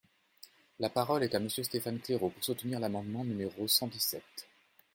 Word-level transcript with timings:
La 0.79 0.89
parole 0.89 1.21
est 1.21 1.35
à 1.35 1.39
Monsieur 1.39 1.61
Stéphane 1.61 1.99
Claireaux, 1.99 2.31
pour 2.31 2.43
soutenir 2.43 2.79
l’amendement 2.79 3.23
numéro 3.23 3.67
cent 3.67 3.85
dix-sept. 3.85 4.47